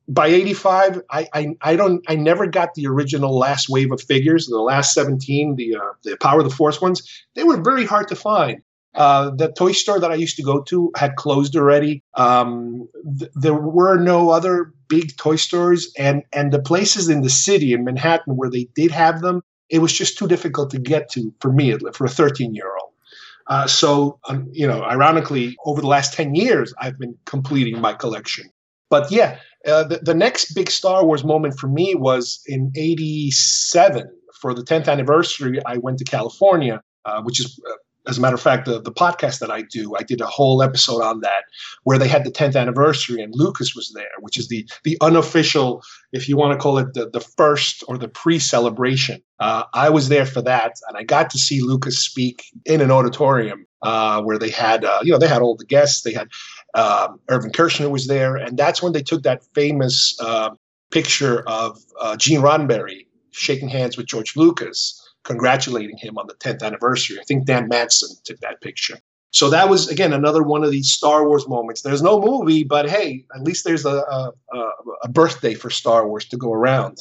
[0.07, 4.47] by 85 I, I, I don't i never got the original last wave of figures
[4.47, 7.25] the last 17 the uh, the power of the force ones.
[7.35, 8.61] They were very hard to find
[8.95, 12.03] uh, the toy store that I used to go to had closed already.
[12.15, 12.87] Um,
[13.19, 17.73] th- there were no other big toy stores, and and the places in the city
[17.73, 21.33] in Manhattan where they did have them, it was just too difficult to get to
[21.39, 22.91] for me for a 13 year old.
[23.47, 27.93] Uh, so, um, you know, ironically, over the last 10 years, I've been completing my
[27.93, 28.49] collection.
[28.89, 29.37] But yeah,
[29.67, 34.03] uh, the, the next big Star Wars moment for me was in 87.
[34.39, 37.73] For the 10th anniversary, I went to California, uh, which is uh,
[38.07, 40.61] as a matter of fact, the, the podcast that I do, I did a whole
[40.61, 41.43] episode on that
[41.83, 45.81] where they had the 10th anniversary and Lucas was there, which is the the unofficial,
[46.11, 49.21] if you want to call it the, the first or the pre-celebration.
[49.39, 52.91] Uh, I was there for that, and I got to see Lucas speak in an
[52.91, 56.01] auditorium uh, where they had, uh, you know, they had all the guests.
[56.03, 56.29] They had
[56.73, 60.51] um, Irvin was there, and that's when they took that famous uh,
[60.91, 66.63] picture of uh, Gene Roddenberry shaking hands with George Lucas congratulating him on the 10th
[66.63, 67.17] anniversary.
[67.19, 68.99] I think Dan Madsen took that picture.
[69.31, 71.81] So that was again another one of these Star Wars moments.
[71.81, 74.31] There's no movie, but hey, at least there's a a,
[75.03, 76.99] a birthday for Star Wars to go around.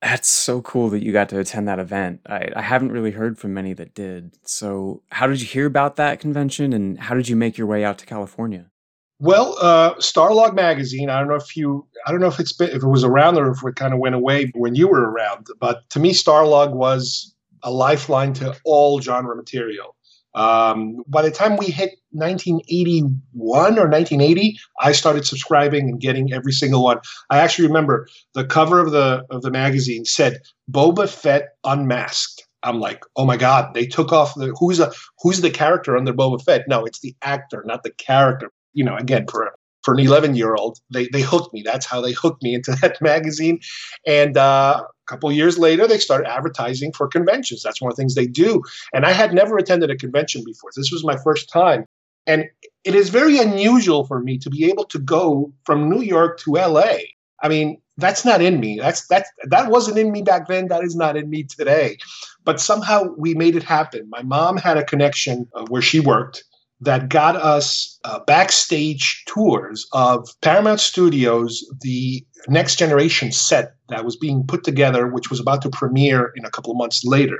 [0.00, 2.20] That's so cool that you got to attend that event.
[2.26, 4.34] I, I haven't really heard from many that did.
[4.46, 7.84] So, how did you hear about that convention, and how did you make your way
[7.84, 8.70] out to California?
[9.18, 11.10] Well, uh, Starlog magazine.
[11.10, 13.36] I don't know if you, I don't know if it's been, if it was around
[13.36, 15.48] or if it kind of went away when you were around.
[15.60, 17.29] But to me, Starlog was
[17.62, 19.96] a lifeline to all genre material.
[20.34, 26.52] Um, by the time we hit 1981 or 1980, I started subscribing and getting every
[26.52, 26.98] single one.
[27.30, 30.40] I actually remember the cover of the of the magazine said
[30.70, 32.46] Boba Fett unmasked.
[32.62, 36.12] I'm like, oh my god, they took off the who's a who's the character under
[36.12, 36.68] Boba Fett?
[36.68, 38.52] No, it's the actor, not the character.
[38.72, 39.52] You know, again for
[39.82, 41.62] for an 11 year old, they they hooked me.
[41.62, 43.60] That's how they hooked me into that magazine,
[44.06, 47.62] and uh, a couple years later, they started advertising for conventions.
[47.62, 48.62] That's one of the things they do.
[48.92, 50.70] And I had never attended a convention before.
[50.76, 51.84] This was my first time.
[52.26, 52.44] And
[52.84, 56.52] it is very unusual for me to be able to go from New York to
[56.52, 56.98] LA.
[57.42, 58.78] I mean, that's not in me.
[58.78, 60.68] That's that that wasn't in me back then.
[60.68, 61.98] That is not in me today.
[62.44, 64.08] But somehow we made it happen.
[64.08, 66.44] My mom had a connection where she worked
[66.80, 74.16] that got us uh, backstage tours of Paramount Studios, the next generation set that was
[74.16, 77.38] being put together, which was about to premiere in a couple of months later.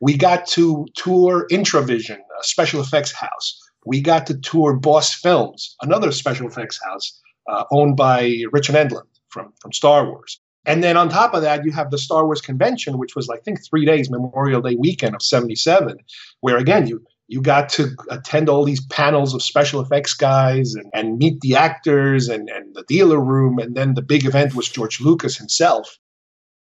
[0.00, 3.60] We got to tour Introvision, a special effects house.
[3.84, 9.08] We got to tour Boss Films, another special effects house uh, owned by Richard Edlund
[9.28, 10.38] from, from Star Wars.
[10.66, 13.38] And then on top of that, you have the Star Wars convention, which was, I
[13.38, 15.96] think, three days, Memorial Day weekend of 77,
[16.40, 20.86] where again, you you got to attend all these panels of special effects guys and,
[20.94, 23.58] and meet the actors and, and the dealer room.
[23.58, 25.98] And then the big event was George Lucas himself.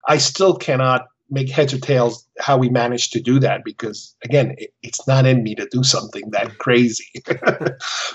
[0.08, 4.54] I still cannot make heads or tails how we managed to do that because, again,
[4.58, 7.10] it, it's not in me to do something that crazy.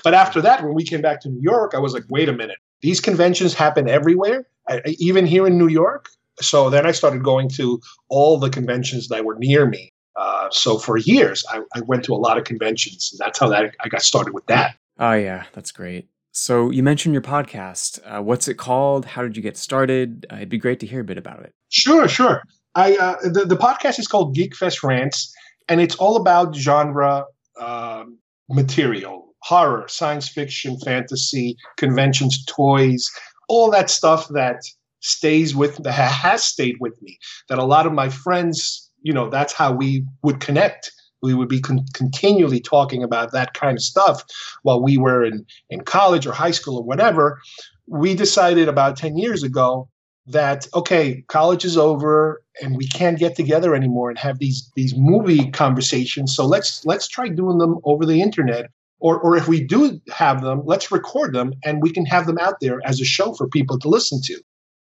[0.04, 2.34] but after that, when we came back to New York, I was like, wait a
[2.34, 6.10] minute, these conventions happen everywhere, I, even here in New York.
[6.40, 10.78] So then I started going to all the conventions that were near me uh, so
[10.80, 13.88] for years, I, I, went to a lot of conventions, and that's how that I
[13.88, 14.76] got started with that.
[15.00, 16.08] Oh yeah, that's great.
[16.32, 18.00] So you mentioned your podcast.
[18.04, 19.06] Uh, what's it called?
[19.06, 20.26] How did you get started?
[20.32, 21.54] Uh, it'd be great to hear a bit about it.
[21.70, 22.42] Sure, sure.
[22.74, 25.32] I uh, the the podcast is called Geek Fest Rants,
[25.70, 27.26] and it's all about genre
[27.60, 28.18] um,
[28.50, 33.08] material, horror, science fiction, fantasy, conventions, toys,
[33.50, 34.62] all that stuff that
[35.02, 37.20] stays with that has stayed with me.
[37.50, 40.92] That a lot of my friends you know that's how we would connect.
[41.22, 44.24] We would be con- continually talking about that kind of stuff
[44.62, 47.40] while we were in, in college or high school or whatever.
[47.88, 49.90] We decided about 10 years ago
[50.28, 54.94] that okay college is over and we can't get together anymore and have these these
[54.96, 56.36] movie conversations.
[56.36, 58.70] So let's let's try doing them over the internet.
[59.00, 62.38] Or or if we do have them let's record them and we can have them
[62.40, 64.42] out there as a show for people to listen to.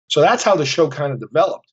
[0.08, 1.71] So that's how the show kind of developed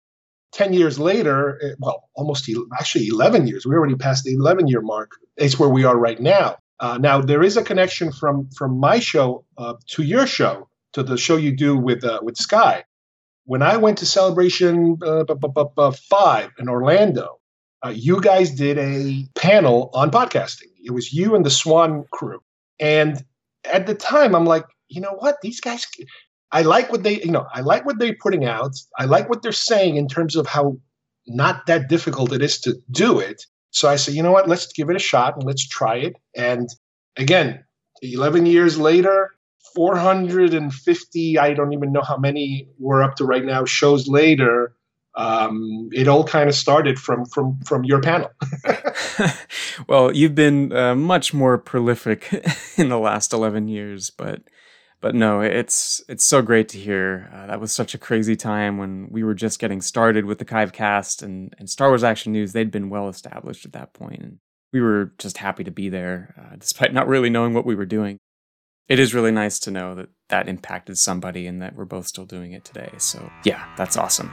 [0.52, 4.82] 10 years later, eh, well, almost actually 11 years, we already passed the 11 year
[4.82, 5.12] mark.
[5.38, 6.58] It's where we are right now.
[6.80, 11.04] Uh, now, there is a connection from, from my show uh, to your show, to
[11.04, 12.84] the show you do with, uh, with Sky.
[13.45, 17.39] When I went to Celebration uh, 5 in Orlando,
[17.86, 20.72] uh, you guys did a panel on podcasting.
[20.84, 22.41] It was you and the Swan crew.
[22.80, 23.24] And
[23.66, 25.38] at the time, I'm like, you know what?
[25.41, 25.86] These guys,
[26.52, 28.72] I like what they, you know, I like what they're putting out.
[28.97, 30.78] I like what they're saying in terms of how
[31.28, 33.45] not that difficult it is to do it.
[33.72, 34.50] So I say, you know what?
[34.50, 36.16] Let's give it a shot and let's try it.
[36.36, 36.68] And
[37.18, 37.64] again,
[38.02, 39.36] 11 years later,
[39.76, 44.74] 450, I don't even know how many we're up to right now, shows later.
[45.16, 48.32] Um, it all kind of started from from from your panel.
[49.88, 52.32] well, you've been uh, much more prolific
[52.78, 54.41] in the last 11 years, but
[55.02, 57.30] but no, it's it's so great to hear.
[57.34, 60.45] Uh, that was such a crazy time when we were just getting started with the
[60.45, 62.52] Kive cast and, and Star Wars Action News.
[62.52, 64.39] They'd been well established at that point, and
[64.74, 67.86] we were just happy to be there, uh, despite not really knowing what we were
[67.86, 68.18] doing.
[68.88, 72.26] It is really nice to know that that impacted somebody and that we're both still
[72.26, 72.91] doing it today.
[72.97, 74.30] So yeah, that's awesome.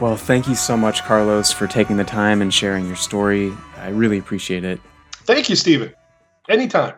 [0.00, 3.52] Well, thank you so much, Carlos, for taking the time and sharing your story.
[3.76, 4.80] I really appreciate it.
[5.24, 5.92] Thank you, Stephen.
[6.48, 6.94] Anytime.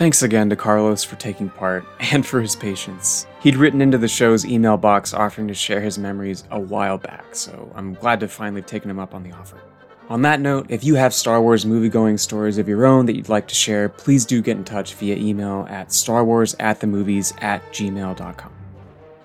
[0.00, 3.26] Thanks again to Carlos for taking part and for his patience.
[3.42, 7.34] He'd written into the show's email box offering to share his memories a while back,
[7.34, 9.60] so I'm glad to finally have taken him up on the offer.
[10.08, 13.28] On that note, if you have Star Wars movie-going stories of your own that you'd
[13.28, 18.52] like to share, please do get in touch via email at starwarsatthemovies at gmail.com.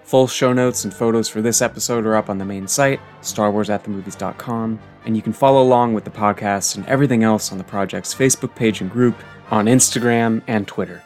[0.04, 4.80] Full show notes and photos for this episode are up on the main site, starwarsatthemovies.com,
[5.06, 8.56] and you can follow along with the podcast and everything else on the project's Facebook
[8.56, 9.16] page and group,
[9.52, 11.02] on Instagram and Twitter.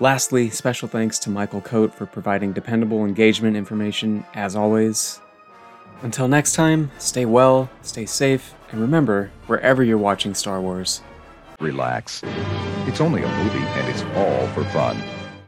[0.00, 5.20] Lastly, special thanks to Michael Coate for providing dependable engagement information as always.
[6.02, 11.02] Until next time, stay well, stay safe, and remember, wherever you're watching Star Wars,
[11.60, 12.22] relax.
[12.86, 15.02] It's only a movie and it's all for fun.